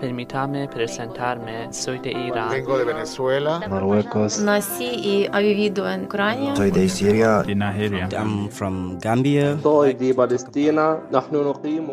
[0.00, 2.50] Permítame presentarme, soy de Irán.
[2.50, 3.60] Vengo de Venezuela.
[3.68, 4.40] Marruecos.
[4.40, 6.56] Nací y he vivido en Ucrania.
[6.56, 7.44] Soy de Siria.
[7.44, 8.08] De Nigeria.
[8.10, 9.56] I'm from Gambia.
[9.62, 10.98] Soy de Palestina.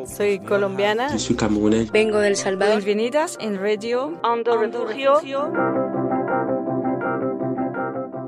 [0.07, 1.11] Soy colombiana.
[1.11, 1.91] Yo soy camerunés.
[1.91, 2.83] Vengo del Salvador.
[2.83, 5.53] Bienvenidas en Radio Ando Refugio.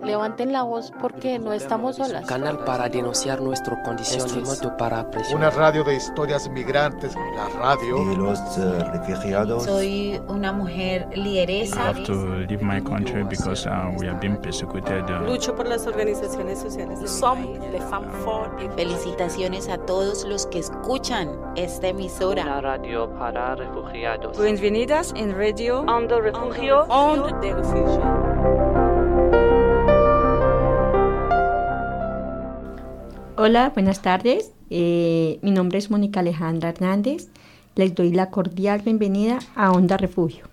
[0.09, 2.25] Levanten la voz porque no estamos solas.
[2.25, 4.33] Canal para denunciar nuestras condiciones.
[4.33, 5.53] Instrumento para presionar.
[5.53, 7.13] Una radio de historias migrantes.
[7.35, 8.03] La radio.
[8.05, 9.65] De los uh, refugiados.
[9.65, 11.75] Soy una mujer lideresa.
[11.75, 15.03] I have to leave my country because uh, we have been persecuted.
[15.03, 16.99] Uh, Lucho por las organizaciones sociales.
[17.07, 18.59] Somos de Famfort.
[18.75, 22.41] Felicitaciones a todos los que escuchan esta emisora.
[22.41, 24.41] Una radio para refugiados.
[24.41, 26.91] Bienvenidas en Radio Ando Refugio.
[26.91, 28.68] Ando de Refugio.
[33.41, 34.51] Hola, buenas tardes.
[34.69, 37.29] Eh, mi nombre es Mónica Alejandra Hernández.
[37.77, 40.43] Les doy la cordial bienvenida a Onda Refugio.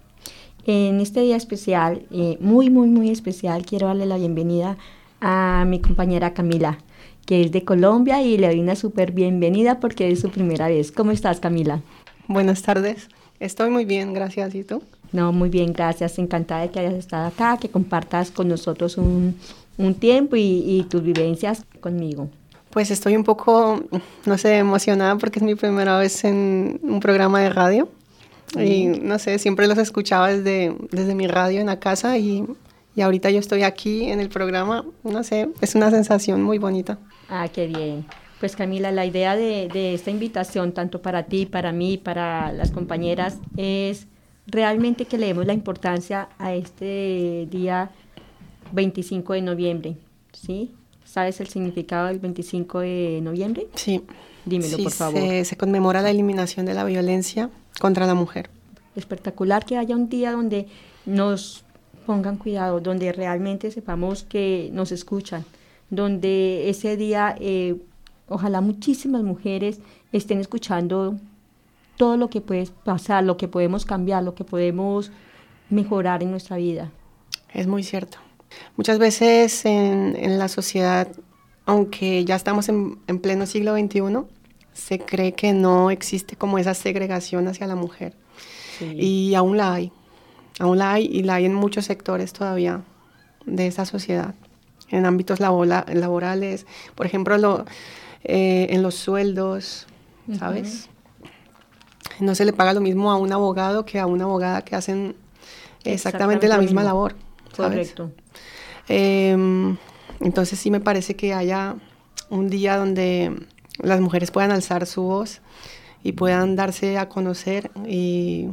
[0.67, 4.77] En este día especial, eh, muy, muy, muy especial, quiero darle la bienvenida
[5.21, 6.79] a mi compañera Camila,
[7.27, 10.93] que es de Colombia y le doy una súper bienvenida porque es su primera vez.
[10.93, 11.81] ¿Cómo estás, Camila?
[12.29, 13.09] Buenas tardes.
[13.41, 14.55] Estoy muy bien, gracias.
[14.55, 14.81] ¿Y tú?
[15.11, 16.21] No, muy bien, gracias.
[16.21, 19.35] Encantada de que hayas estado acá, que compartas con nosotros un,
[19.77, 22.29] un tiempo y, y tus vivencias conmigo.
[22.77, 23.83] Pues estoy un poco,
[24.27, 27.89] no sé, emocionada porque es mi primera vez en un programa de radio.
[28.55, 32.45] Y no sé, siempre los escuchaba desde, desde mi radio en la casa y,
[32.95, 34.85] y ahorita yo estoy aquí en el programa.
[35.05, 36.99] No sé, es una sensación muy bonita.
[37.31, 38.05] Ah, qué bien.
[38.41, 42.73] Pues Camila, la idea de, de esta invitación, tanto para ti, para mí, para las
[42.73, 44.07] compañeras, es
[44.47, 47.91] realmente que le demos la importancia a este día
[48.73, 49.97] 25 de noviembre,
[50.35, 50.75] ¿sí?
[51.07, 53.69] ¿Sabes el significado del 25 de noviembre?
[53.75, 54.03] Sí.
[54.45, 55.21] Dímelo, sí, por favor.
[55.21, 57.49] Se, se, conmemora la eliminación de la violencia
[57.81, 58.51] contra la mujer.
[58.95, 60.69] Espectacular que haya un día donde
[61.05, 61.65] nos
[62.07, 65.45] pongan cuidado, donde realmente sepamos que nos escuchan,
[65.91, 67.77] donde ese día, eh,
[68.29, 69.81] ojalá muchísimas mujeres
[70.13, 71.17] estén escuchando
[71.97, 75.11] todo lo que puede pasar, lo que podemos cambiar, lo que podemos
[75.71, 76.91] mejorar en nuestra vida.
[77.53, 78.19] Es muy cierto.
[78.77, 81.09] Muchas veces en, en, la sociedad,
[81.65, 84.01] aunque ya estamos en, en, pleno siglo XXI,
[84.73, 88.15] se cree que no existe como esa segregación hacia la mujer.
[88.79, 88.93] Sí.
[88.99, 89.93] Y aún la hay,
[90.59, 92.83] aún la hay y la hay en muchos sectores todavía
[93.47, 94.35] de esa sociedad,
[94.91, 97.65] en ámbitos labora, laborales, por ejemplo, lo,
[98.25, 99.87] eh, en los sueldos,
[100.39, 100.89] ¿sabes?
[101.23, 102.25] Uh -huh.
[102.27, 105.17] No se le paga lo mismo a un abogado que a una abogada que hacen
[105.85, 107.15] exactamente, exactamente la misma labor.
[107.57, 107.93] ¿Sabes?
[107.93, 108.13] Correcto.
[108.89, 109.77] Eh,
[110.21, 111.77] entonces sí me parece que haya
[112.31, 113.33] un día donde
[113.79, 115.41] las mujeres puedan alzar su voz
[116.03, 118.49] y puedan darse a conocer y,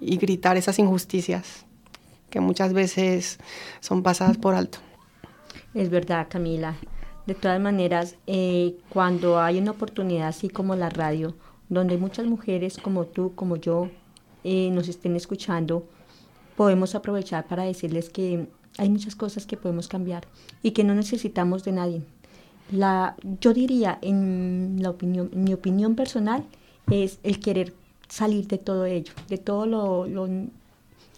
[0.00, 1.66] y gritar esas injusticias
[2.30, 3.38] que muchas veces
[3.80, 4.78] son pasadas por alto.
[5.74, 6.74] Es verdad, Camila.
[7.26, 11.36] De todas maneras, eh, cuando hay una oportunidad así como la radio,
[11.68, 13.90] donde muchas mujeres como tú, como yo,
[14.42, 15.86] eh, nos estén escuchando,
[16.56, 18.46] podemos aprovechar para decirles que
[18.78, 20.26] hay muchas cosas que podemos cambiar
[20.62, 22.02] y que no necesitamos de nadie.
[22.70, 26.44] La, yo diría, en, la opinión, mi opinión personal,
[26.90, 27.74] es el querer
[28.08, 30.28] salir de todo ello, de todo lo, lo,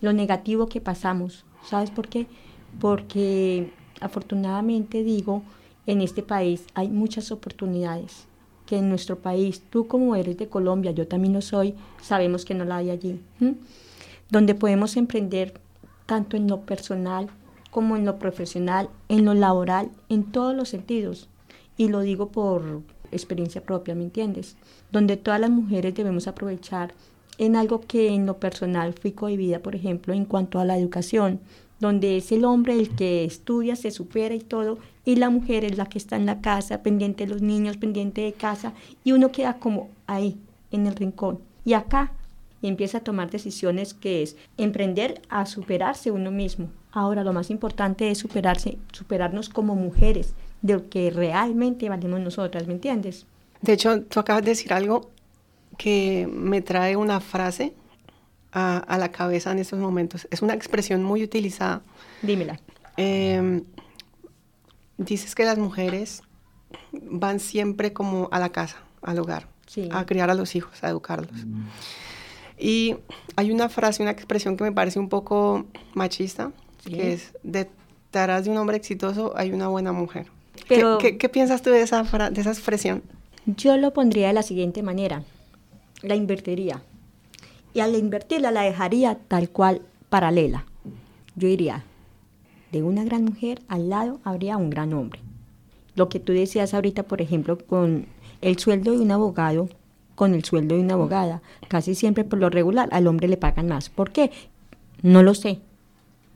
[0.00, 1.44] lo negativo que pasamos.
[1.64, 2.26] ¿Sabes por qué?
[2.80, 5.42] Porque afortunadamente digo,
[5.86, 8.26] en este país hay muchas oportunidades
[8.66, 12.54] que en nuestro país, tú como eres de Colombia, yo también lo soy, sabemos que
[12.54, 13.20] no la hay allí.
[13.40, 13.52] ¿Mm?
[14.30, 15.54] Donde podemos emprender
[16.06, 17.28] tanto en lo personal
[17.70, 21.28] como en lo profesional, en lo laboral, en todos los sentidos.
[21.76, 24.56] Y lo digo por experiencia propia, ¿me entiendes?
[24.92, 26.94] Donde todas las mujeres debemos aprovechar
[27.38, 31.40] en algo que en lo personal fui cohibida, por ejemplo, en cuanto a la educación,
[31.80, 35.76] donde es el hombre el que estudia, se supera y todo, y la mujer es
[35.76, 38.72] la que está en la casa, pendiente de los niños, pendiente de casa,
[39.02, 40.38] y uno queda como ahí,
[40.70, 41.40] en el rincón.
[41.64, 42.12] Y acá
[42.64, 46.70] y empieza a tomar decisiones que es emprender a superarse uno mismo.
[46.92, 50.32] Ahora lo más importante es superarse, superarnos como mujeres,
[50.62, 53.26] de lo que realmente valemos nosotras, ¿me entiendes?
[53.60, 55.10] De hecho, tú acabas de decir algo
[55.76, 57.74] que me trae una frase
[58.50, 60.26] a, a la cabeza en estos momentos.
[60.30, 61.82] Es una expresión muy utilizada.
[62.22, 62.58] Dímela.
[62.96, 63.62] Eh,
[64.96, 66.22] dices que las mujeres
[66.92, 69.90] van siempre como a la casa, al hogar, sí.
[69.92, 71.44] a criar a los hijos, a educarlos.
[71.44, 71.64] Mm.
[72.58, 72.96] Y
[73.36, 76.52] hay una frase, una expresión que me parece un poco machista,
[76.84, 76.92] sí.
[76.92, 80.26] que es, detrás de un hombre exitoso hay una buena mujer.
[80.68, 80.98] pero...
[80.98, 83.02] ¿Qué, qué, piensas tú de esa, de esa expresión?
[83.46, 85.24] Yo lo pondría de la siguiente manera.
[86.02, 86.82] La invertiría.
[87.74, 90.64] Y al invertirla la dejaría tal cual paralela.
[91.34, 91.84] Yo diría,
[92.70, 95.20] de una gran mujer al lado habría un gran hombre.
[95.96, 98.06] Lo que tú decías ahorita, por ejemplo, con
[98.40, 99.68] el sueldo de un abogado,
[100.14, 103.68] con el sueldo de una abogada, casi siempre por lo regular al hombre le pagan
[103.68, 103.90] más.
[103.90, 104.30] ¿Por qué?
[105.02, 105.60] No lo sé.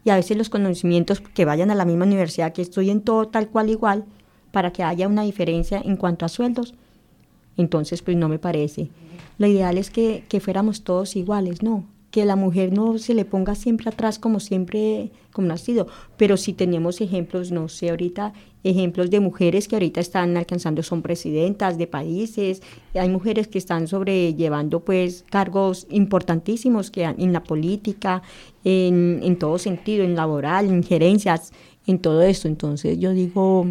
[0.05, 3.29] Y a veces los conocimientos que vayan a la misma universidad, que estoy en todo
[3.29, 4.05] tal cual igual,
[4.53, 6.75] para que haya una diferencia en cuanto a sueldos,
[7.57, 8.91] entonces pues no me parece.
[9.37, 11.85] Lo ideal es que, que fuéramos todos iguales, ¿no?
[12.11, 16.37] Que la mujer no se le ponga siempre atrás como siempre, como ha sido, pero
[16.37, 18.33] si tenemos ejemplos, no sé, ahorita
[18.65, 22.63] ejemplos de mujeres que ahorita están alcanzando, son presidentas de países,
[22.95, 28.23] hay mujeres que están sobrellevando pues cargos importantísimos que en la política,
[28.65, 31.53] en, en todo sentido, en laboral, en gerencias,
[31.87, 33.67] en todo esto, entonces yo digo,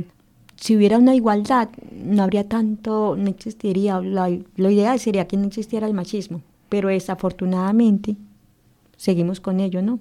[0.55, 5.87] si hubiera una igualdad, no habría tanto, no existiría, lo ideal sería que no existiera
[5.87, 8.15] el machismo, pero desafortunadamente
[8.97, 9.99] seguimos con ello, ¿no?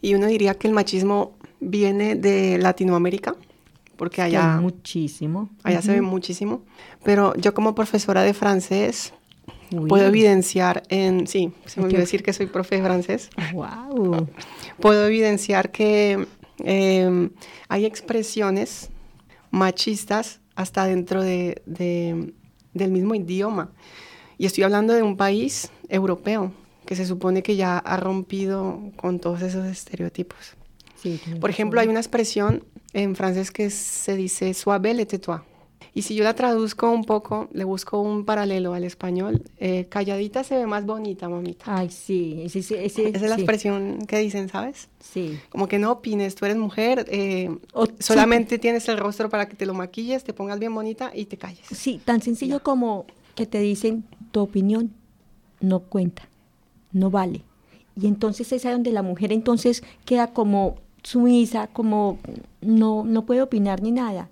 [0.00, 3.36] Y uno diría que el machismo viene de Latinoamérica,
[3.96, 4.60] porque allá...
[4.60, 5.48] muchísimo.
[5.62, 6.64] Allá se ve muchísimo.
[7.04, 9.14] Pero yo como profesora de francés
[9.88, 11.26] puedo evidenciar en...
[11.26, 13.30] Sí, se me olvidó decir que soy profe de francés.
[13.54, 14.26] ¡Wow!
[14.80, 16.26] Puedo evidenciar que
[16.58, 17.30] em,
[17.68, 18.90] hay expresiones
[19.52, 21.62] machistas hasta dentro de,
[22.74, 23.70] del mismo idioma.
[24.36, 26.52] Y estoy hablando de un país europeo
[26.86, 30.56] que se supone que ya ha rompido con todos esos estereotipos.
[31.40, 35.40] Por ejemplo, hay una expresión en francés que se dice suave le toi.
[35.94, 40.42] Y si yo la traduzco un poco, le busco un paralelo al español, eh, calladita
[40.42, 41.64] se ve más bonita, mamita.
[41.66, 44.88] Ay, sí, sí, sí, Esa es la expresión que dicen, ¿sabes?
[45.00, 45.38] Sí.
[45.50, 47.54] Como que no opines, tú eres mujer, eh,
[47.98, 51.36] solamente tienes el rostro para que te lo maquilles, te pongas bien bonita y te
[51.36, 51.66] calles.
[51.70, 54.92] Sí, tan sencillo como que te dicen, tu opinión
[55.60, 56.26] no cuenta
[56.92, 57.42] no vale.
[58.00, 62.18] Y entonces es ahí donde la mujer entonces queda como sumisa, como
[62.60, 64.28] no, no puede opinar ni nada.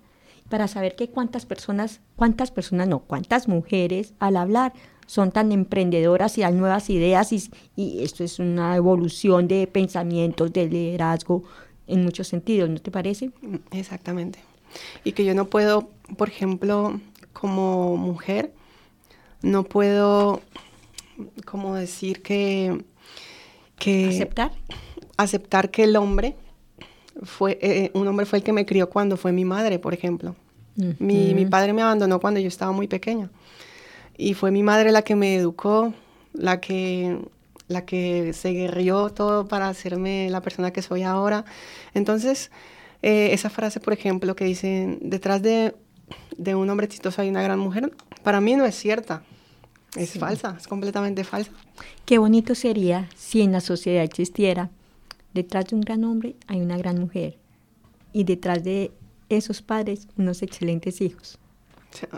[0.49, 4.73] Para saber que cuántas personas, cuántas personas no, cuántas mujeres al hablar
[5.05, 10.51] son tan emprendedoras y dan nuevas ideas y, y esto es una evolución de pensamientos,
[10.53, 11.43] de liderazgo
[11.87, 13.31] en muchos sentidos, ¿no te parece?
[13.71, 14.39] Exactamente.
[15.03, 16.99] Y que yo no puedo, por ejemplo,
[17.33, 18.53] como mujer,
[19.41, 20.41] no puedo
[21.45, 22.83] como decir que,
[23.77, 24.09] que...
[24.09, 24.51] ¿Aceptar?
[25.17, 26.35] Aceptar que el hombre
[27.23, 30.35] fue, eh, un hombre fue el que me crió cuando fue mi madre, por ejemplo.
[30.75, 33.29] mi, mi, padre me abandonó cuando yo estaba muy pequeña.
[34.17, 35.93] Y fue mi madre la que me educó,
[36.33, 37.19] la que,
[37.67, 41.45] la que se guerrió todo para hacerme la persona que soy ahora.
[41.93, 42.51] Entonces,
[43.01, 45.75] eh, esa frase, por ejemplo, que dicen, detrás de,
[46.37, 47.91] de un hombre exitoso hay una gran mujer,
[48.23, 49.23] para mí no es cierta.
[49.95, 51.51] Es falsa, es completamente falsa.
[52.05, 54.69] Qué bonito sería si en la sociedad existiera,
[55.33, 57.37] detrás de un gran hombre hay una gran mujer
[58.13, 58.91] y detrás de
[59.29, 61.37] esos padres unos excelentes hijos.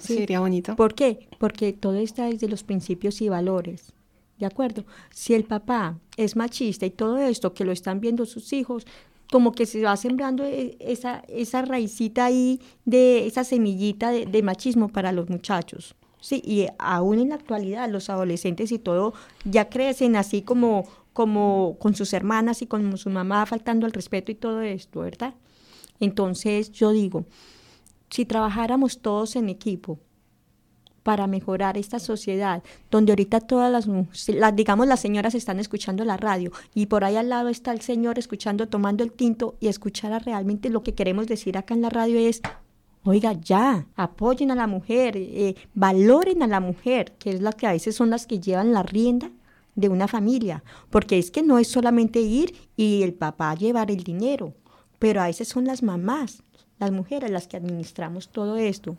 [0.02, 0.76] Sería bonito.
[0.76, 1.28] ¿Por qué?
[1.40, 3.92] Porque todo está desde los principios y valores.
[4.38, 4.86] ¿De acuerdo?
[5.12, 8.86] Si el papá es machista y todo esto que lo están viendo sus hijos,
[9.32, 14.90] como que se va sembrando e, esa, esa raicita ahí de esa semillita de machismo
[14.90, 15.96] para los muchachos.
[16.24, 19.14] Sí, y aún en la actualidad los adolescentes y todo
[19.44, 24.32] ya crecen así como, como con sus hermanas y con su mamá faltando el respeto
[24.32, 25.34] y todo esto, ¿verdad?
[26.00, 27.26] Entonces yo digo,
[28.10, 30.00] si trabajáramos todos en equipo
[31.04, 33.86] para mejorar esta sociedad, donde ahorita todas las,
[34.30, 37.82] las, digamos, las señoras están escuchando la radio y por ahí al lado está el
[37.82, 41.90] señor escuchando, tomando el tinto y escuchara realmente lo que queremos decir acá en la
[41.90, 42.42] radio es,
[43.06, 47.68] Oiga, ya, apoyen a la mujer, eh, valoren a la mujer, que es la que
[47.68, 49.30] a veces son las que llevan la rienda
[49.76, 54.04] de una familia, porque es que no es solamente ir y el papá llevar el
[54.06, 54.54] dinero,
[55.00, 56.44] pero a veces son las mamás,
[56.80, 58.96] las mujeres las que administramos todo esto.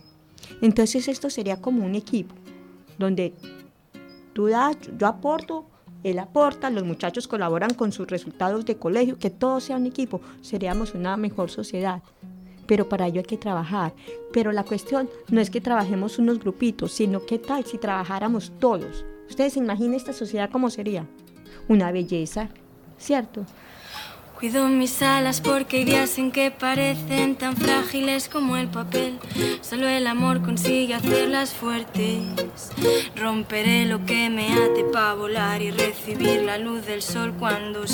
[0.61, 2.35] Entonces esto sería como un equipo,
[2.99, 3.33] donde
[4.35, 5.65] tú das, yo aporto,
[6.03, 10.21] él aporta, los muchachos colaboran con sus resultados de colegio, que todo sea un equipo,
[10.43, 12.03] seríamos una mejor sociedad
[12.67, 13.95] pero para ello hay que trabajar.
[14.33, 19.05] Pero la cuestión no es que trabajemos unos grupitos, sino qué tal si trabajáramos todos.
[19.29, 21.07] Ustedes imaginen esta sociedad cómo sería.
[21.69, 22.51] Una belleza,
[22.99, 23.47] ¿cierto?
[24.39, 29.19] Cuido mis alas porque hay días en que parecen tan frágiles como el papel.
[29.63, 32.71] Solo el amor consigue hacerlas fuertes.
[33.17, 37.87] Romperé lo que me ate para volar y recibir la luz del sol cuando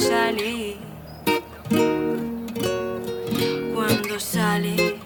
[4.21, 5.01] sale sale.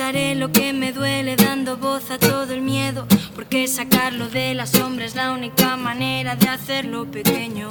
[0.00, 4.66] Expresaré lo que me duele dando voz a todo el miedo, porque sacarlo de la
[4.66, 7.68] sombra es la única manera de hacerlo pequeño.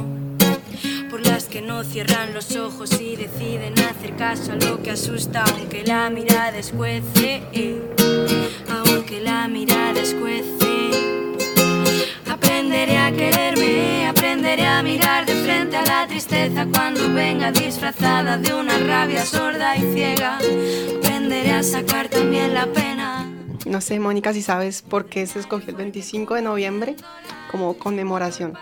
[1.10, 5.44] Por las que no cierran los ojos y deciden hacer caso a lo que asusta,
[5.44, 7.42] aunque la mirada escuece,
[8.70, 10.70] aunque la mirada escuece.
[12.30, 18.54] Aprenderé a quererme, aprenderé a mirar de frente a la tristeza cuando venga disfrazada de
[18.54, 20.38] una rabia sorda y ciega.
[20.98, 23.28] Aprenderé a sacar también la pena.
[23.66, 26.96] No sé, Mónica, si sabes por qué se escogió el 25 de noviembre
[27.50, 28.54] como conmemoración.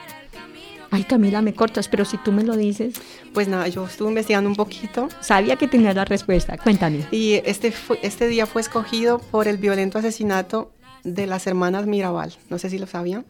[0.90, 3.02] Ay, Camila, me cortas, pero si tú me lo dices.
[3.34, 5.10] Pues nada, yo estuve investigando un poquito.
[5.20, 7.06] Sabía que tenía la respuesta, cuéntame.
[7.12, 10.72] Y este, este día fue escogido por el violento asesinato
[11.04, 13.26] de las hermanas Mirabal, no sé si lo sabían,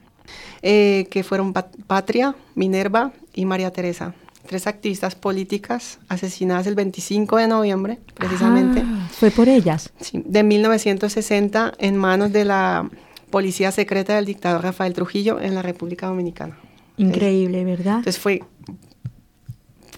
[0.62, 4.14] eh, que fueron Patria, Minerva y María Teresa,
[4.48, 8.84] tres activistas políticas asesinadas el 25 de noviembre, precisamente.
[8.86, 9.92] Ah, ¿Fue por ellas?
[10.00, 12.90] Sí, de 1960 en manos de la
[13.30, 16.58] policía secreta del dictador Rafael Trujillo en la República Dominicana.
[16.98, 17.98] Increíble, ¿verdad?
[17.98, 18.42] Entonces fue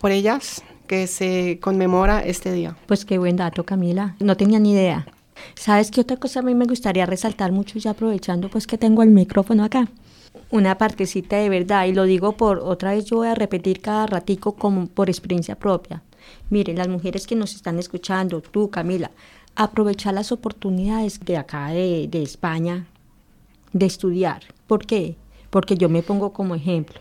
[0.02, 2.76] por ellas que se conmemora este día.
[2.88, 4.16] Pues qué buen dato, Camila.
[4.20, 5.06] No tenía ni idea.
[5.56, 9.04] ¿Sabes qué otra cosa a mí me gustaría resaltar mucho ya aprovechando pues que tengo
[9.04, 9.88] el micrófono acá?
[10.52, 14.08] Una partecita de verdad y lo digo por otra vez yo voy a repetir cada
[14.08, 16.02] ratico como por experiencia propia.
[16.50, 19.12] Miren, las mujeres que nos están escuchando, tú Camila,
[19.56, 22.88] aprovechar las oportunidades de acá de, de España
[23.74, 24.42] de estudiar.
[24.68, 25.16] ¿Por qué?
[25.50, 27.00] porque yo me pongo como ejemplo.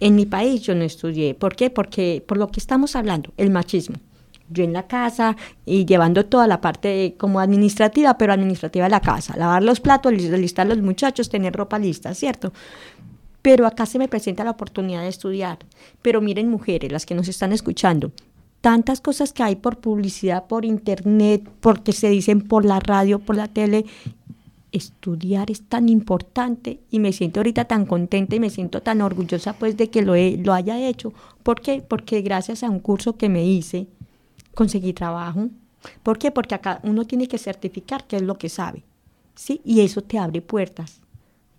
[0.00, 1.34] En mi país yo no estudié.
[1.34, 1.70] ¿Por qué?
[1.70, 3.96] Porque por lo que estamos hablando, el machismo.
[4.52, 9.00] Yo en la casa y llevando toda la parte como administrativa, pero administrativa de la
[9.00, 12.52] casa, lavar los platos, listar los muchachos, tener ropa lista, ¿cierto?
[13.40, 15.58] Pero acá se me presenta la oportunidad de estudiar.
[16.00, 18.12] Pero miren mujeres, las que nos están escuchando,
[18.60, 23.36] tantas cosas que hay por publicidad, por internet, porque se dicen por la radio, por
[23.36, 23.84] la tele,
[24.72, 29.52] estudiar es tan importante y me siento ahorita tan contenta y me siento tan orgullosa
[29.52, 31.12] pues de que lo, lo haya hecho.
[31.42, 31.84] ¿Por qué?
[31.86, 33.86] Porque gracias a un curso que me hice
[34.54, 35.48] conseguí trabajo.
[36.02, 36.30] ¿Por qué?
[36.30, 38.84] Porque acá uno tiene que certificar qué es lo que sabe.
[39.34, 39.60] ¿sí?
[39.64, 41.00] Y eso te abre puertas.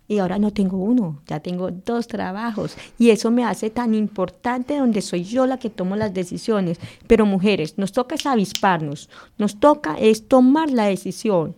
[0.06, 2.76] Y ahora no tengo uno, ya tengo dos trabajos.
[2.98, 6.78] Y eso me hace tan importante donde soy yo la que tomo las decisiones.
[7.06, 9.08] Pero mujeres, nos toca es avisparnos,
[9.38, 11.54] nos toca es tomar la decisión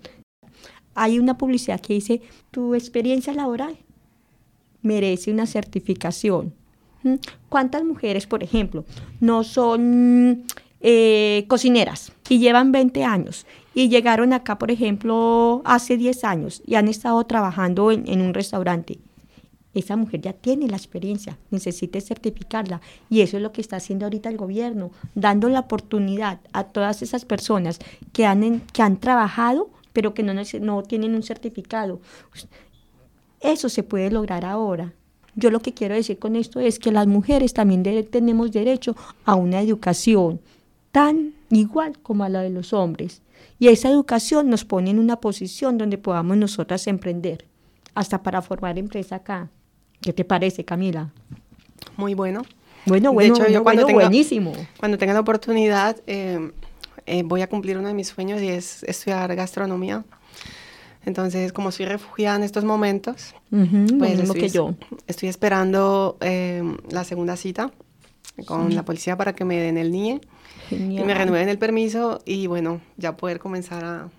[0.97, 3.76] hay una publicidad que dice, tu experiencia laboral
[4.83, 6.55] merece una certificación.
[7.02, 7.16] ¿Mm?
[7.49, 8.85] ¿Cuántas mujeres, por ejemplo,
[9.21, 10.45] no son
[10.88, 16.76] eh, cocineras y llevan 20 años y llegaron acá, por ejemplo, hace 10 años y
[16.76, 18.99] han estado trabajando en, en un restaurante?
[19.75, 22.81] esa mujer ya tiene la experiencia, necesita certificarla.
[23.11, 27.02] Y eso es lo que está haciendo ahorita el gobierno, dando la oportunidad a todas
[27.02, 27.78] esas personas
[28.14, 32.02] que han, que han trabajado pero que no tienen un certificado.
[33.40, 34.93] Eso se puede lograr ahora.
[35.37, 39.37] Yo lo que quiero decir con esto es que las mujeres también tenemos derecho a
[39.37, 40.43] una educación
[40.97, 43.21] tan igual como a la de los hombres.
[43.59, 47.45] Y esa educación nos pone en una posición donde podamos nosotras emprender,
[47.95, 49.50] hasta para formar empresa acá.
[50.00, 51.12] ¿Qué te parece, Camila?
[51.99, 52.47] Muy bueno.
[52.87, 54.55] Bueno, bueno, de hecho, yo cuando tenga, buenísimo.
[54.79, 56.50] Cuando tenga la oportunidad, eh,
[57.05, 60.03] eh, voy a cumplir uno de mis sueños y es estudiar gastronomía.
[61.05, 64.75] Entonces, como soy refugiada en estos momentos, pues estoy, que yo.
[65.07, 67.71] estoy esperando eh, la segunda cita
[68.45, 70.21] con la policía para que me den el NIE
[70.71, 74.11] y me renueven el permiso y bueno, ya poder comenzar a,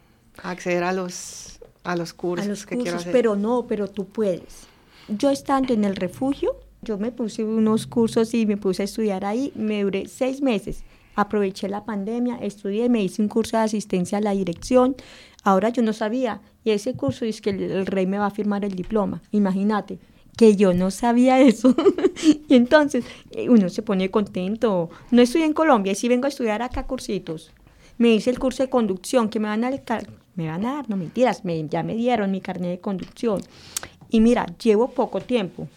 [0.41, 3.12] acceder a los, a los cursos que quiero hacer.
[3.12, 4.67] Pero no, pero tú puedes.
[5.07, 9.25] Yo estando en el refugio, yo me puse unos cursos y me puse a estudiar
[9.25, 10.83] ahí, me duré seis meses
[11.17, 14.95] aproveché la pandemia, estudié, me hice un curso de asistencia a la dirección.
[15.43, 18.63] Ahora yo no sabía, y ese curso es que el, rey me va a firmar
[18.63, 19.21] el diploma.
[19.31, 20.00] Imagínate
[20.38, 21.75] que yo no sabía eso.
[22.48, 24.89] y entonces eh, uno se pone contento.
[25.12, 27.51] No estoy en Colombia, y sí vengo a estudiar acá cursitos.
[27.98, 29.72] Me hice el curso de conducción que me van a
[30.36, 33.41] me van a dar, no mentiras, me, ya me dieron mi carnet de conducción.
[34.10, 35.67] Y mira, llevo poco tiempo,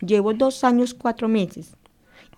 [0.00, 1.76] llevo dos años, cuatro meses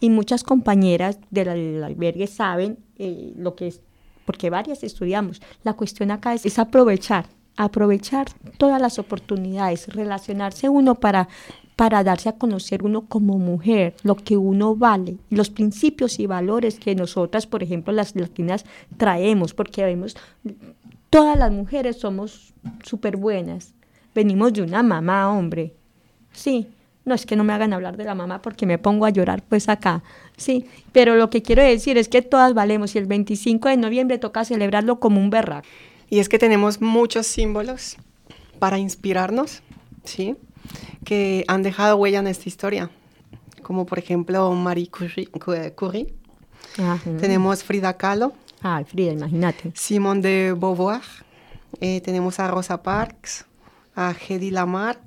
[0.02, 3.80] y muchas compañeras del, albergue saben eh, lo que es,
[4.26, 5.40] porque varias estudiamos.
[5.62, 8.26] La cuestión acá es, aprovechar, aprovechar
[8.58, 11.28] todas las oportunidades, relacionarse uno para
[11.76, 16.78] para darse a conocer uno como mujer, lo que uno vale, los principios y valores
[16.78, 18.64] que nosotras, por ejemplo, las latinas
[18.98, 20.16] traemos, porque vemos,
[21.10, 22.52] todas las mujeres somos
[22.84, 23.74] súper buenas,
[24.14, 25.74] venimos de una mamá, hombre,
[26.32, 26.68] sí,
[27.04, 29.42] no es que no me hagan hablar de la mamá porque me pongo a llorar
[29.42, 30.02] pues acá,
[30.36, 34.18] sí, pero lo que quiero decir es que todas valemos y el 25 de noviembre
[34.18, 35.66] toca celebrarlo como un berraco.
[36.12, 37.96] Y es que tenemos muchos símbolos
[38.58, 39.62] para inspirarnos,
[40.04, 40.36] ¿sí?
[41.06, 42.90] Que han dejado huella en esta historia,
[43.62, 45.30] como por ejemplo Marie Curie.
[45.74, 46.12] Curie.
[47.18, 48.34] Tenemos Frida Kahlo.
[48.60, 49.72] Ah, Frida, imagínate.
[49.74, 51.00] Simone de Beauvoir.
[51.80, 53.46] Eh, tenemos a Rosa Parks,
[53.96, 55.00] a Hedy Lamar.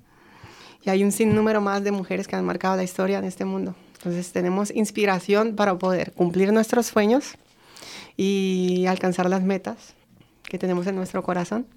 [0.81, 3.75] Y hay un sinnúmero más de mujeres que han marcado la historia en este mundo.
[3.97, 7.35] Entonces tenemos inspiración para poder cumplir nuestros sueños
[8.17, 9.94] y alcanzar las metas
[10.47, 11.67] que tenemos en nuestro corazón.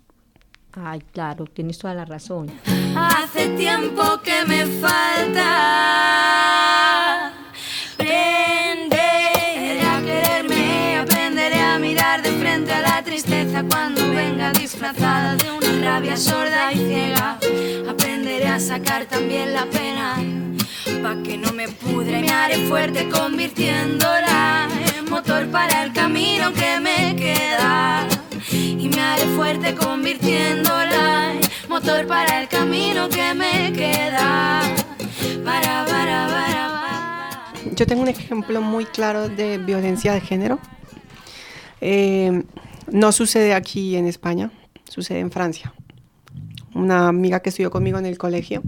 [0.72, 2.50] Ay, claro, tienes toda la razón.
[2.94, 5.48] Hace tiempo que me falta
[7.94, 15.50] aprender a quererme, aprenderé a mirar de frente a la tristeza cuando venga disfrazada de
[15.50, 17.38] una rabia sorda y ciega.
[17.88, 20.16] Aprenderé a sacar también la pena,
[21.02, 26.78] pa' que no me pudre, me haré fuerte convirtiéndola en motor para el camino que
[26.80, 28.06] me queda
[28.52, 34.62] y me haré fuerte convirtiéndola en motor para el camino que me queda.
[35.44, 40.58] Para, para, para, Yo tengo un ejemplo muy claro de violencia de género.
[41.80, 42.42] Eh,
[42.90, 44.50] no sucede aquí en España,
[44.88, 45.74] sucede en Francia.
[46.74, 48.62] Una amiga que estudió conmigo en el colegio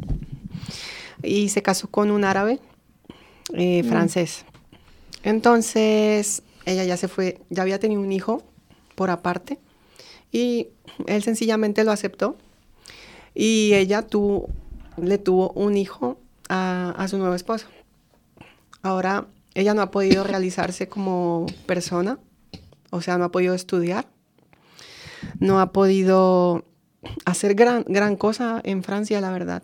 [1.22, 2.60] y se casó con un árabe
[3.54, 3.88] eh, mm.
[3.88, 4.44] francés.
[5.22, 8.42] Entonces, ella ya se fue, ya había tenido un hijo
[8.94, 9.58] por aparte
[10.32, 10.68] y
[11.06, 12.36] él sencillamente lo aceptó
[13.34, 14.06] y ella
[14.96, 16.18] le tuvo un hijo
[16.48, 17.66] a, su nuevo esposo.
[18.82, 22.18] Ahora ella no ha podido realizarse como persona,
[22.90, 24.06] o sea, no ha podido estudiar,
[25.38, 26.64] no ha podido
[27.24, 29.62] hacer gran, gran cosa en Francia, la verdad,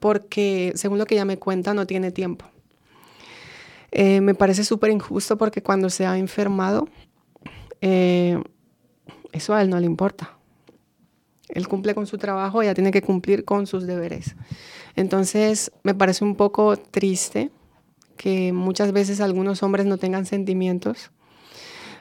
[0.00, 2.46] porque según lo que ella me cuenta, no tiene tiempo.
[3.92, 6.88] Eh, me parece súper injusto porque cuando se ha enfermado,
[7.80, 8.42] eh,
[9.32, 10.36] eso a él no le importa.
[11.48, 14.34] Él cumple con su trabajo, ella tiene que cumplir con sus deberes.
[14.96, 17.50] Entonces, me parece un poco triste
[18.16, 21.10] que muchas veces algunos hombres no tengan sentimientos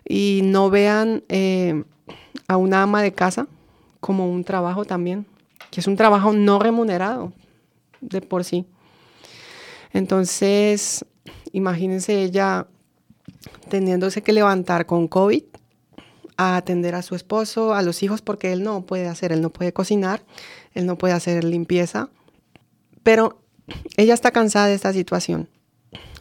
[0.08, 1.84] y no vean eh,
[2.48, 3.48] a una ama de casa
[4.00, 5.26] como un trabajo también,
[5.72, 7.34] que es un trabajo no remunerado
[8.02, 8.66] de por sí.
[9.94, 11.06] Entonces,
[11.52, 12.68] imagínense ella
[13.70, 15.44] teniéndose que levantar con COVID
[16.38, 19.50] a atender a su esposo, a los hijos, porque él no puede hacer, él no
[19.50, 20.24] puede cocinar,
[20.74, 22.10] él no puede hacer limpieza.
[23.04, 23.42] Pero
[23.98, 25.50] ella está cansada de esta situación.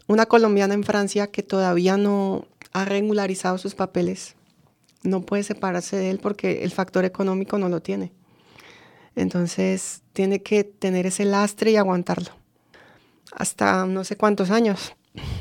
[0.06, 4.36] Una colombiana en Francia que todavía no ha regularizado sus papeles,
[5.02, 8.12] no puede separarse de él porque el factor económico no lo tiene.
[9.16, 12.30] Entonces tiene que tener ese lastre y aguantarlo.
[13.32, 14.94] Hasta no sé cuántos años.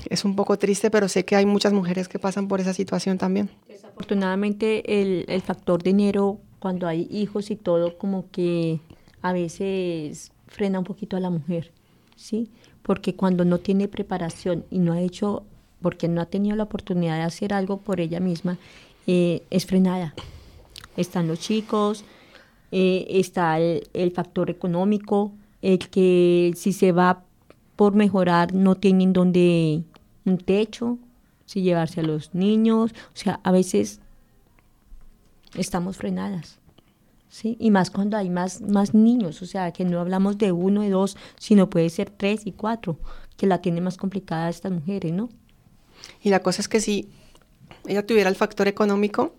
[0.09, 3.17] Es un poco triste, pero sé que hay muchas mujeres que pasan por esa situación
[3.17, 3.49] también.
[3.67, 8.79] Desafortunadamente el, el factor dinero, cuando hay hijos y todo, como que
[9.21, 11.71] a veces frena un poquito a la mujer,
[12.15, 12.49] ¿sí?
[12.83, 15.43] Porque cuando no tiene preparación y no ha hecho,
[15.81, 18.57] porque no ha tenido la oportunidad de hacer algo por ella misma,
[19.07, 20.13] eh, es frenada.
[20.95, 22.05] Están los chicos,
[22.71, 25.31] eh, está el, el, factor económico,
[25.61, 27.23] el que si se va
[27.75, 29.83] por mejorar no tienen donde
[30.25, 30.97] un techo,
[31.45, 33.99] si llevarse a los niños, o sea, a veces
[35.55, 36.59] estamos frenadas.
[37.29, 37.57] ¿Sí?
[37.59, 40.91] Y más cuando hay más, más niños, o sea, que no hablamos de uno, de
[40.91, 42.99] dos, sino puede ser tres y cuatro,
[43.37, 45.29] que la tiene más complicada estas mujeres, ¿no?
[46.21, 47.09] Y la cosa es que si
[47.87, 49.33] ella tuviera el factor económico,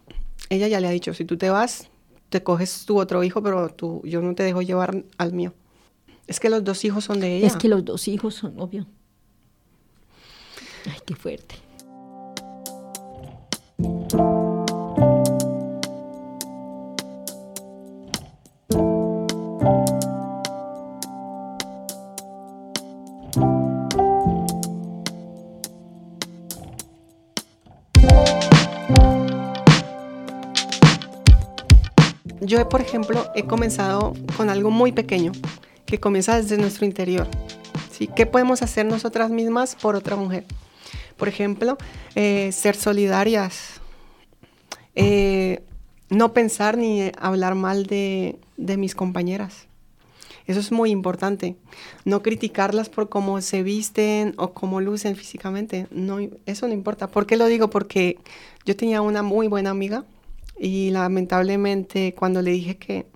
[0.51, 1.88] ella ya le ha dicho, si tú te vas,
[2.31, 5.55] te coges tu otro hijo, pero tú, yo no te dejo llevar al mío.
[6.26, 7.46] Es que los dos hijos son de ella.
[7.46, 8.87] Es que los dos hijos son, obvio.
[10.87, 11.56] Ay, qué fuerte.
[32.40, 35.32] Yo, por ejemplo, he comenzado con algo muy pequeño,
[35.94, 37.28] que comienza desde nuestro interior.
[37.92, 38.09] ¿sí?
[38.09, 40.44] ¿Qué podemos hacer nosotras mismas por otra mujer?
[41.16, 41.78] Por ejemplo,
[42.16, 43.80] eh, ser solidarias,
[44.96, 45.62] eh,
[46.09, 49.68] no pensar ni hablar mal de, de mis compañeras.
[50.48, 51.54] Eso es muy importante.
[52.04, 55.87] No criticarlas por cómo se visten o cómo lucen físicamente.
[55.92, 57.07] No, eso no importa.
[57.07, 57.70] ¿Por qué lo digo?
[57.70, 58.18] Porque
[58.66, 60.04] yo tenía una muy buena amiga
[60.59, 63.07] y lamentablemente cuando le dije que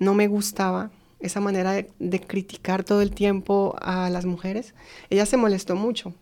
[0.00, 4.74] no me gustaba esa manera de, criticar todo el tiempo a las mujeres,
[5.10, 6.14] ella se molestó mucho.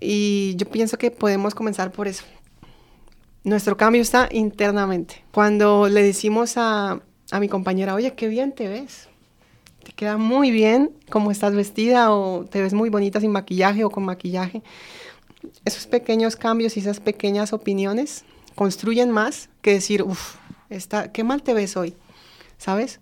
[0.00, 2.24] Y yo pienso que podemos comenzar por eso.
[3.44, 5.24] Nuestro cambio está internamente.
[5.32, 9.08] Cuando le decimos a, a mi compañera, oye, qué bien te ves,
[9.84, 13.90] te queda muy bien cómo estás vestida o te ves muy bonita sin maquillaje o
[13.90, 14.62] con maquillaje.
[15.64, 18.24] Esos pequeños cambios y esas pequeñas opiniones
[18.56, 20.36] construyen más que decir, uff,
[21.12, 21.94] qué mal te ves hoy,
[22.58, 22.98] ¿sabes?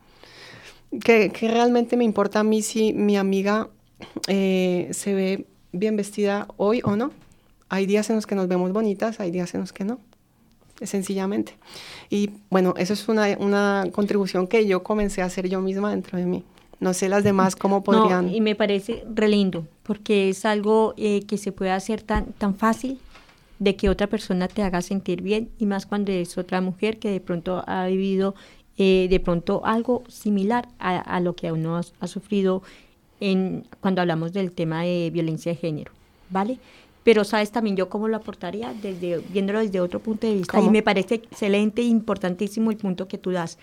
[1.02, 3.68] Que, que, realmente me importa a mí si mi amiga
[4.28, 7.12] eh, se ve bien vestida hoy o no.
[7.68, 9.98] Hay días en los que nos vemos bonitas, hay días en los que no,
[10.82, 11.56] sencillamente.
[12.10, 16.18] Y bueno, eso es una, una contribución que yo comencé a hacer yo misma dentro
[16.18, 16.44] de mí.
[16.80, 18.28] No sé las demás cómo podrían.
[18.28, 22.54] y me parece re lindo, porque es algo eh, que se puede hacer tan, tan
[22.54, 22.98] fácil
[23.58, 27.10] de que otra persona te haga sentir bien, y más cuando es otra mujer que
[27.10, 28.34] de pronto ha vivido
[28.76, 32.62] eh, de pronto algo similar a, lo que uno ha, sufrido
[33.20, 35.92] en, cuando hablamos del tema de violencia de género,
[36.30, 36.58] ¿vale?
[37.04, 40.70] Pero sabes también yo cómo lo aportaría desde viéndolo desde otro punto de vista y
[40.70, 43.58] me parece excelente e importantísimo el punto que tú das.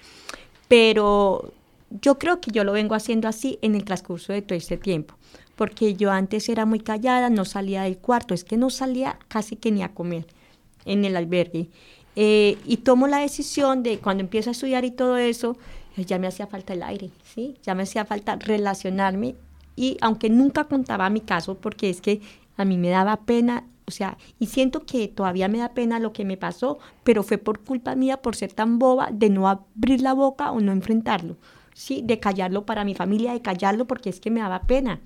[0.67, 1.51] Pero
[2.01, 5.15] yo creo que yo lo vengo haciendo así en el transcurso de todo este tiempo,
[5.55, 9.55] porque yo antes era muy callada, no salía del cuarto, es que no salía casi
[9.55, 10.25] que ni a comer
[10.85, 11.67] en el albergue.
[12.15, 15.57] Eh, y tomo la decisión de cuando empiezo a estudiar y todo eso,
[15.97, 17.55] eh, ya me hacía falta el aire, ¿sí?
[17.63, 19.35] Ya me hacía falta relacionarme
[19.75, 22.21] y aunque nunca contaba mi caso, porque es que
[22.57, 26.13] a mí me daba pena, o sea, y siento que todavía me da pena lo
[26.13, 30.01] que me pasó, pero fue por culpa mía, por ser tan boba, de no abrir
[30.01, 31.37] la boca o no enfrentarlo,
[31.73, 32.01] ¿sí?
[32.03, 34.99] De callarlo para mi familia, de callarlo porque es que me daba pena.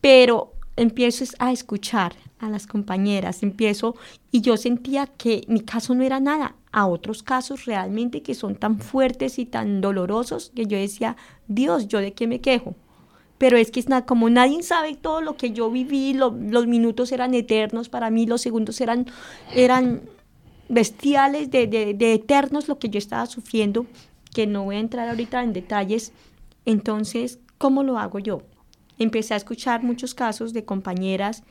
[0.00, 3.96] Pero empiezo a escuchar a las compañeras, empiezo
[4.30, 8.56] y yo sentía que mi caso no era nada, a otros casos realmente que son
[8.56, 12.74] tan fuertes y tan dolorosos que yo decía, Dios, ¿yo de qué me quejo?
[13.38, 17.34] Pero es que es como nadie sabe todo lo que yo viví, los minutos eran
[17.34, 19.06] eternos para mí, los segundos eran,
[19.54, 20.02] eran
[20.68, 23.86] bestiales, de, de eternos lo que yo estaba sufriendo,
[24.34, 26.12] que no voy a entrar ahorita en detalles.
[26.64, 28.42] Entonces, ¿cómo lo hago yo?
[28.98, 31.42] Empecé a escuchar muchos casos de compañeras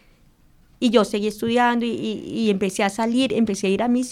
[0.79, 4.03] y yo seguí estudiando y, empecé a salir, empecé a ir a mi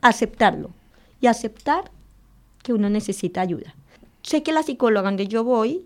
[0.00, 0.70] aceptarlo
[1.20, 1.90] y aceptar
[2.62, 3.74] que uno necesita ayuda.
[4.22, 5.84] Sé que la psicóloga donde yo voy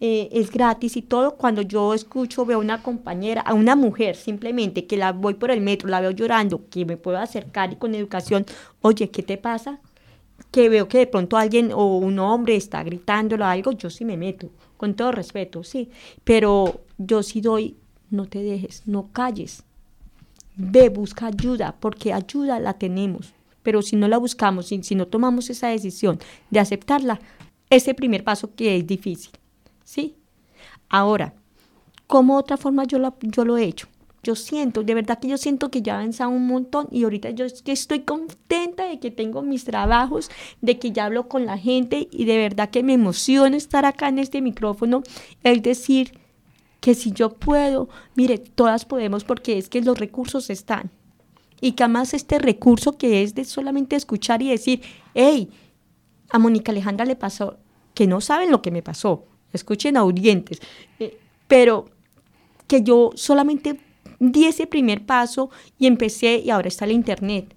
[0.00, 1.36] eh, es gratis y todo.
[1.36, 5.50] Cuando yo escucho, veo a una compañera, a una mujer simplemente que la voy por
[5.50, 8.44] el metro, la veo llorando, que me puedo acercar y con educación,
[8.80, 9.80] oye, ¿qué te pasa?
[10.50, 14.16] Que veo que de pronto alguien o un hombre está gritándolo algo, yo sí me
[14.16, 14.50] meto,
[14.84, 15.88] con todo respeto, sí.
[16.24, 17.78] Pero yo sí doy
[18.10, 19.64] no te dejes, no calles.
[20.56, 23.32] Ve, busca ayuda, porque ayuda la tenemos.
[23.62, 26.18] Pero si no la buscamos, si, si no tomamos esa decisión
[26.50, 27.18] de aceptarla,
[27.70, 29.32] ese primer paso que es difícil.
[29.84, 30.16] ¿Sí?
[30.90, 31.32] Ahora,
[32.06, 33.88] ¿cómo otra forma yo yo lo he hecho?
[34.24, 37.30] Yo siento, de verdad que yo siento que ya he avanzado un montón y ahorita
[37.30, 40.30] yo estoy contenta de que tengo mis trabajos,
[40.62, 44.08] de que ya hablo con la gente y de verdad que me emociona estar acá
[44.08, 45.02] en este micrófono,
[45.42, 46.18] es decir,
[46.80, 50.90] que si yo puedo, mire, todas podemos porque es que los recursos están.
[51.60, 54.82] Y que además este recurso que es de solamente escuchar y decir,
[55.14, 55.50] hey,
[56.30, 57.58] a Mónica Alejandra le pasó,
[57.94, 60.60] que no saben lo que me pasó, escuchen audientes,
[60.98, 61.86] eh, pero
[62.66, 63.80] que yo solamente
[64.18, 67.54] di ese primer paso y empecé y ahora está el internet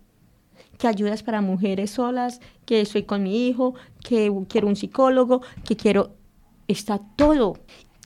[0.78, 5.76] que ayudas para mujeres solas, que soy con mi hijo, que quiero un psicólogo, que
[5.76, 6.12] quiero,
[6.68, 7.58] está todo.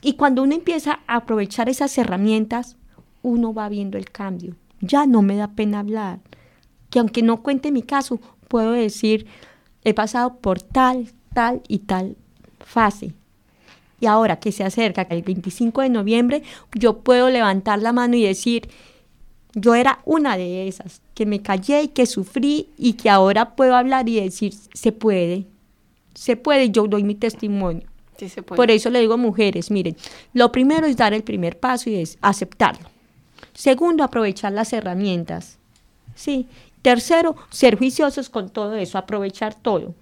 [0.01, 2.77] Y cuando uno empieza a aprovechar esas herramientas,
[3.21, 4.55] uno va viendo el cambio.
[4.79, 6.19] Ya no me da pena hablar.
[6.89, 9.27] Que aunque no cuente mi caso, puedo decir,
[9.83, 12.17] he pasado por tal, tal y tal
[12.59, 13.13] fase.
[14.01, 18.23] Y ahora que se acerca el 25 de noviembre, yo puedo levantar la mano y
[18.23, 18.67] decir,
[19.53, 23.75] yo era una de esas, que me callé y que sufrí y que ahora puedo
[23.75, 25.45] hablar y decir, se puede,
[26.15, 27.87] se puede, yo doy mi testimonio.
[28.55, 29.95] Por eso le digo a mujeres, miren,
[30.33, 32.87] lo primero es dar el primer paso y es aceptarlo.
[33.53, 35.57] Segundo, aprovechar las herramientas.
[36.15, 36.47] Sí.
[36.81, 39.93] Tercero, ser juiciosos con todo eso, aprovechar todo.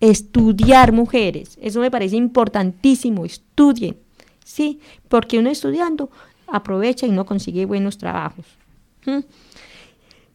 [0.00, 3.96] Estudiar mujeres, eso me parece importantísimo, estudien,
[4.44, 4.80] ¿sí?
[5.08, 6.10] Porque uno estudiando
[6.46, 8.44] aprovecha y no consigue buenos trabajos.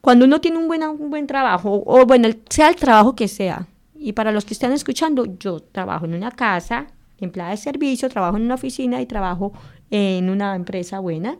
[0.01, 3.67] Cuando uno tiene un buen, un buen trabajo, o bueno, sea el trabajo que sea,
[3.95, 6.87] y para los que están escuchando, yo trabajo en una casa,
[7.19, 9.53] empleada de servicio, trabajo en una oficina y trabajo
[9.91, 11.37] en una empresa buena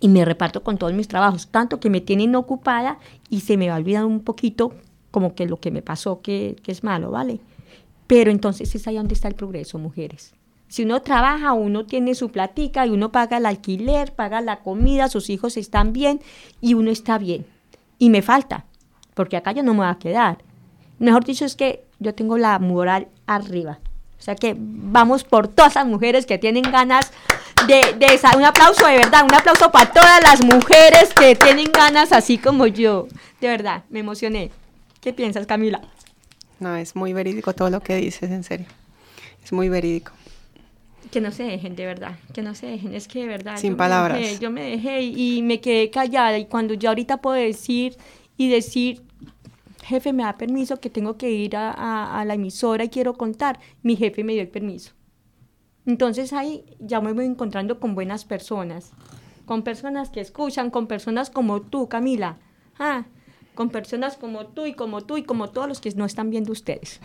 [0.00, 2.98] y me reparto con todos mis trabajos, tanto que me tienen ocupada
[3.30, 4.74] y se me va olvidando un poquito
[5.12, 7.38] como que lo que me pasó que, es malo, ¿vale?
[8.08, 10.34] Pero entonces es ahí donde está el progreso, mujeres.
[10.66, 15.08] Si uno trabaja, uno tiene su platica y uno paga el alquiler, paga la comida,
[15.08, 16.20] sus hijos están bien
[16.60, 17.46] y uno está bien.
[17.98, 18.64] y me falta,
[19.14, 20.38] porque acá yo no me voy a quedar.
[20.98, 23.78] Mejor dicho, es que yo tengo la moral arriba.
[24.18, 27.12] O sea que vamos por todas las mujeres que tienen ganas
[27.66, 32.12] de, de un aplauso de verdad, un aplauso para todas las mujeres que tienen ganas
[32.12, 33.06] así como yo.
[33.40, 34.50] De verdad, me emocioné.
[35.02, 35.80] ¿Qué piensas, Camila?
[36.60, 38.68] No, es muy verídico todo lo que dices, en serio.
[39.42, 40.12] Es muy verídico.
[41.10, 42.94] Que no se dejen, de verdad, que no se dejen.
[42.94, 43.56] Es que de verdad.
[43.56, 44.16] Sin yo palabras.
[44.16, 46.38] Me dejé, yo me dejé y me quedé callada.
[46.38, 47.96] Y cuando yo ahorita puedo decir
[48.36, 49.02] y decir,
[49.82, 53.14] jefe, me da permiso que tengo que ir a, a, a la emisora y quiero
[53.14, 54.92] contar, mi jefe me dio el permiso.
[55.84, 58.92] Entonces ahí ya me voy encontrando con buenas personas,
[59.46, 62.38] con personas que escuchan, con personas como tú, Camila.
[62.78, 63.06] Ah,
[63.54, 66.52] con personas como tú y como tú y como todos los que no están viendo
[66.52, 67.00] ustedes.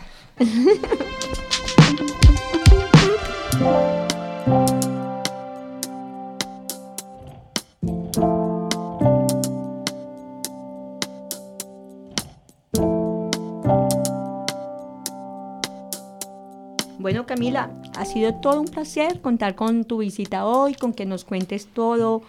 [16.98, 21.24] Bueno, Camila, ha sido todo un placer contar con tu visita hoy, con que nos
[21.24, 22.20] cuentes todo,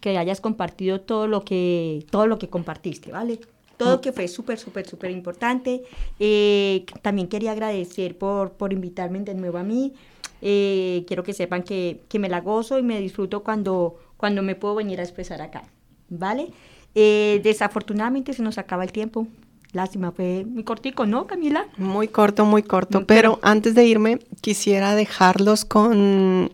[0.00, 3.40] que, hayas compartido todo lo que, todo lo que compartiste, ¿vale?
[3.84, 5.82] Todo que fue súper, súper, súper importante.
[6.18, 9.92] Eh, también quería agradecer por, por invitarme de nuevo a mí.
[10.40, 14.56] Eh, quiero que sepan que, que, me la gozo y me disfruto cuando, cuando me
[14.56, 15.62] puedo venir a expresar acá,
[16.08, 16.48] ¿vale?
[16.94, 19.28] Eh, desafortunadamente se nos acaba el tiempo.
[19.72, 21.66] Lástima, fue muy cortico, ¿no, Camila?
[21.78, 23.06] Muy corto, muy corto.
[23.06, 26.50] Pero, pero antes de irme, quisiera dejarlos con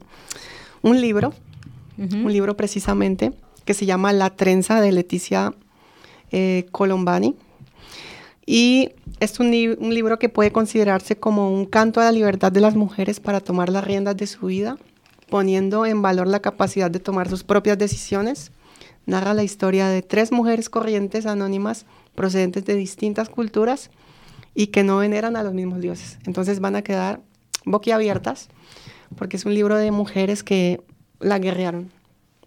[0.83, 1.33] un libro,
[1.97, 2.25] uh -huh.
[2.27, 3.33] un libro precisamente,
[3.65, 5.55] que se llama La trenza de Leticia
[6.33, 7.37] eh, Colombani.
[8.47, 12.51] Y es un, li un, libro que puede considerarse como un canto a la libertad
[12.51, 14.79] de las mujeres para tomar las riendas de su vida,
[15.29, 18.51] poniendo en valor la capacidad de tomar sus propias decisiones.
[19.05, 23.91] Narra la historia de tres mujeres corrientes anónimas procedentes de distintas culturas
[24.55, 26.19] y que no veneran a los mismos dioses.
[26.27, 27.21] Entonces van a quedar
[27.65, 28.49] boquiabiertas
[29.17, 30.81] porque es un libro de mujeres que
[31.21, 31.91] la guerrearon.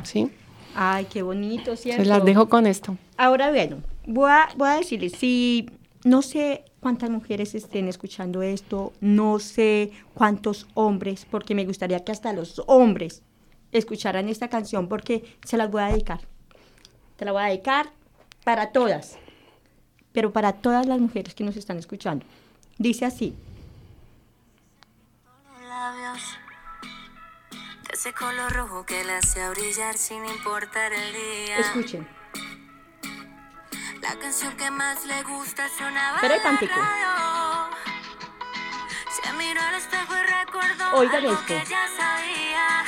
[0.04, 0.32] ¿Sí?
[0.76, 2.04] Ay, qué bonito, ¿cierto?
[2.04, 2.98] Se las dejo con esto.
[3.18, 5.70] Ahora, bueno, voy a, voy a decirles, si
[6.04, 12.12] no sé cuántas mujeres estén escuchando esto, no sé cuántos hombres, porque me gustaría que
[12.12, 13.22] hasta los hombres
[13.72, 16.22] escucharan esta canción, porque se las voy a dedicar.
[17.18, 17.92] Te la voy a dedicar
[18.44, 19.18] para todas,
[20.12, 22.26] pero para todas las mujeres que nos están escuchando.
[22.78, 23.36] Dice así.
[28.02, 31.60] Ese color rojo que la hace brillar sin importar el día.
[31.60, 32.10] Escuchen.
[34.02, 36.74] La canción que más le gusta sonaba Pero el cántico.
[39.12, 41.46] Se miró al espejo y recordó Oigan algo esto.
[41.46, 42.86] que ya sabía.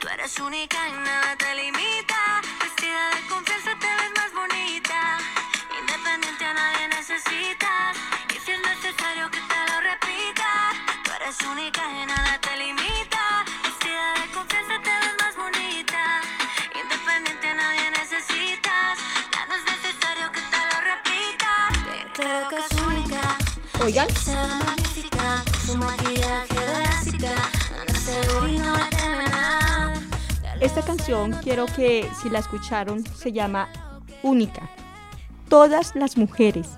[0.00, 2.40] Tú eres única y nada te limita.
[2.60, 5.18] Vestida de confianza te ves más bonita.
[5.78, 7.96] Independiente a nadie necesitas.
[8.34, 10.72] Y si es necesario que te lo repita.
[11.04, 12.81] Tú eres única y nada te limita.
[28.58, 29.92] Nada.
[30.60, 33.68] Esta canción quiero que si la escucharon se llama
[34.22, 34.70] Única.
[35.48, 36.68] Todas las mujeres,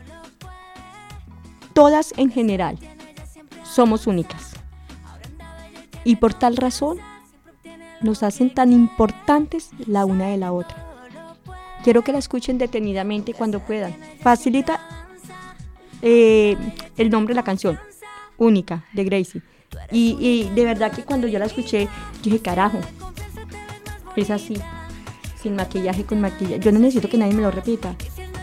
[1.75, 2.79] todas en general,
[3.63, 4.55] somos únicas.
[6.05, 6.99] Y por tal razón
[8.01, 10.77] nos hacen tan importantes la una de la otra.
[11.83, 13.95] Quiero que la escuchen detenidamente cuando puedan.
[14.23, 14.84] Facilita
[16.07, 16.57] eh,
[16.99, 17.81] el nombre de la canción,
[18.37, 19.43] Única, de Gracie.
[19.91, 21.89] Y, de verdad que cuando yo la escuché,
[22.23, 22.79] dije, carajo,
[24.15, 24.55] es así,
[25.43, 26.61] sin maquillaje, con maquillaje.
[26.61, 27.97] Yo no necesito que nadie me lo repita.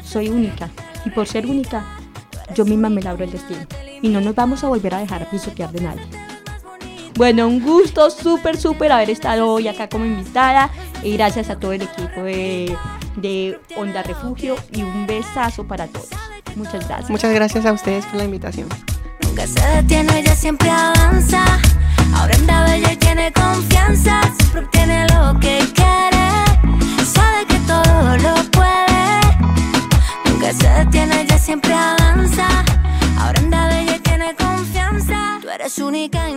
[0.04, 0.70] Soy única.
[1.06, 1.86] Y por ser única,
[2.56, 3.66] yo misma me labro el destino.
[4.02, 6.04] Y no nos vamos a volver a dejar pisotear de nadie.
[7.16, 10.72] Bueno, un gusto súper, súper haber estado hoy acá como invitada.
[11.04, 12.76] Y gracias a todo el equipo de,
[13.18, 14.56] de Onda Refugio.
[14.72, 16.10] Y un besazo para todos.
[16.56, 17.10] Muchas gracias.
[17.10, 18.68] Muchas gracias a ustedes por la invitación.
[19.24, 21.44] Nunca se detiene, ella siempre avanza.
[22.14, 24.22] Ahora anda bella y tiene confianza.
[24.38, 27.06] Siempre obtiene lo que quiere.
[27.06, 29.22] Sabe que todo lo puede.
[30.26, 32.48] Nunca se detiene, ella siempre avanza.
[33.18, 35.40] Ahora anda bella y tiene confianza.
[35.42, 36.36] Tú eres única y